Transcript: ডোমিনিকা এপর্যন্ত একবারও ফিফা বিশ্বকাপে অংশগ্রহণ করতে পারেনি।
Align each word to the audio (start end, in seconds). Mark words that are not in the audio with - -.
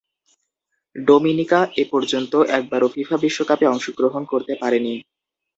ডোমিনিকা 0.95 1.59
এপর্যন্ত 1.83 2.33
একবারও 2.57 2.87
ফিফা 2.95 3.17
বিশ্বকাপে 3.17 3.65
অংশগ্রহণ 3.67 4.23
করতে 4.31 4.53
পারেনি। 4.61 4.93